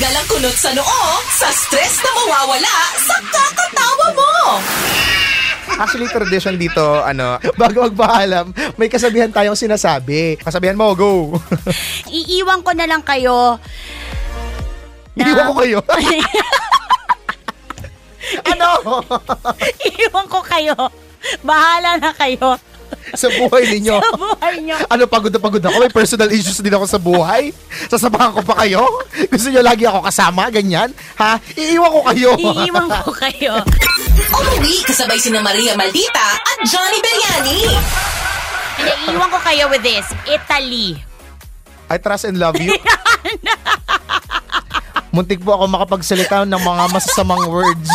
Tanggal 0.00 0.16
ang 0.16 0.28
kunot 0.32 0.56
sa 0.56 0.72
noo 0.72 1.04
sa 1.28 1.52
stress 1.52 2.00
na 2.00 2.08
mawawala 2.16 2.72
sa 2.96 3.20
kakatawa 3.20 4.06
mo. 4.16 4.32
Actually, 5.76 6.08
tradition 6.08 6.56
dito, 6.56 7.04
ano, 7.04 7.36
bago 7.60 7.84
magpaalam, 7.84 8.48
may 8.80 8.88
kasabihan 8.88 9.28
tayong 9.28 9.60
sinasabi. 9.60 10.40
Kasabihan 10.40 10.80
mo, 10.80 10.96
go. 10.96 11.36
Iiwan 12.08 12.64
ko 12.64 12.72
na 12.72 12.88
lang 12.88 13.04
kayo. 13.04 13.60
Na- 15.20 15.28
Iwan 15.28 15.52
ko 15.52 15.54
kayo. 15.60 15.78
ano? 18.56 18.68
Iiwan 19.84 20.26
ko 20.32 20.40
kayo. 20.40 20.80
Bahala 21.44 22.00
na 22.00 22.16
kayo 22.16 22.56
sa 23.20 23.28
buhay 23.30 23.68
ninyo. 23.76 23.96
sa 23.96 24.16
buhay 24.16 24.54
nyo. 24.60 24.76
Ano, 24.88 25.04
pagod 25.04 25.28
na 25.28 25.36
pagod 25.36 25.60
ako. 25.60 25.76
May 25.76 25.92
personal 25.92 26.32
issues 26.32 26.56
din 26.56 26.72
ako 26.72 26.86
sa 26.88 26.96
buhay. 26.96 27.52
Sasabahan 27.86 28.32
ko 28.32 28.40
pa 28.40 28.64
kayo? 28.64 28.80
Gusto 29.28 29.52
nyo 29.52 29.60
lagi 29.60 29.84
ako 29.84 30.00
kasama? 30.02 30.48
Ganyan? 30.48 30.88
Ha? 31.14 31.36
Iiwan 31.52 31.90
ko 31.90 32.00
kayo. 32.08 32.30
Iiwan 32.34 32.88
ko 33.04 33.12
kayo. 33.22 33.60
Umuwi 34.32 34.80
kasabay 34.82 35.20
sina 35.20 35.38
Maria 35.38 35.76
Maldita 35.76 36.26
at 36.34 36.58
Johnny. 36.64 36.98
Hindi, 37.04 37.58
iiwan 39.06 39.28
ko 39.28 39.38
kayo 39.38 39.68
with 39.68 39.84
this. 39.84 40.08
Italy. 40.24 40.96
I 41.90 41.98
trust 41.98 42.24
and 42.24 42.38
love 42.38 42.56
you. 42.56 42.72
Muntik 45.10 45.42
po 45.42 45.58
ako 45.58 45.66
makapagsalita 45.66 46.46
ng 46.46 46.54
mga 46.56 46.84
masasamang 46.88 47.50
words. 47.50 47.90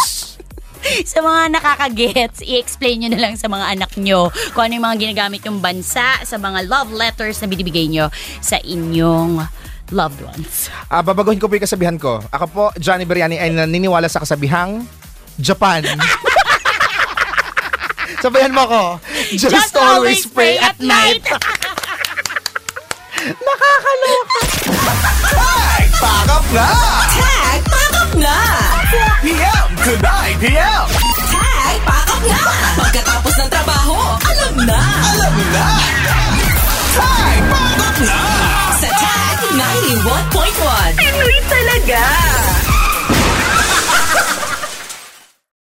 sa 1.12 1.20
mga 1.20 1.42
nakakagets, 1.52 2.40
i-explain 2.46 3.04
nyo 3.04 3.10
na 3.12 3.20
lang 3.22 3.36
sa 3.36 3.48
mga 3.52 3.66
anak 3.76 3.92
nyo 4.00 4.32
kung 4.56 4.70
ano 4.70 4.74
yung 4.80 4.86
mga 4.86 4.98
ginagamit 5.02 5.42
yung 5.44 5.60
bansa 5.60 6.22
sa 6.24 6.38
mga 6.40 6.68
love 6.70 6.92
letters 6.94 7.42
na 7.42 7.48
binibigay 7.50 7.88
nyo 7.92 8.08
sa 8.40 8.58
inyong 8.62 9.44
loved 9.94 10.22
ones. 10.26 10.70
Ah, 10.90 11.06
babaguhin 11.06 11.38
ko 11.38 11.46
po 11.46 11.56
yung 11.58 11.66
kasabihan 11.66 11.98
ko. 12.00 12.24
Ako 12.34 12.46
po, 12.50 12.64
Johnny 12.80 13.06
Beriani, 13.06 13.38
ay 13.38 13.54
naniniwala 13.54 14.10
sa 14.10 14.24
kasabihang 14.24 14.86
Japan. 15.38 15.86
Sabayan 18.24 18.56
mo 18.56 18.66
ako. 18.66 18.84
Just, 19.38 19.78
always 19.78 20.26
pray 20.26 20.58
at 20.58 20.80
night. 20.82 21.22
Nakakaloka. 23.26 24.40
Pack 26.02 26.30
up 26.30 26.46
na! 26.54 26.68
Tag, 27.14 27.62
pack 27.70 27.94
up 27.98 28.12
na! 28.18 28.38
4 28.96 29.24
p.m. 29.26 29.68
to 29.82 29.94
9 29.98 30.42
p.m. 30.42 30.75
na! 38.04 38.20
Sa 38.76 38.90
Tag 38.92 39.40
91.1. 39.56 41.00
Pinoy 41.00 41.38
talaga! 41.48 42.75